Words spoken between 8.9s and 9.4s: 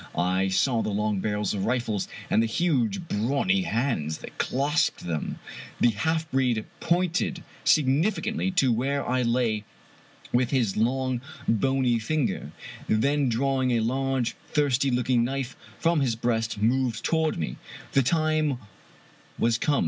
I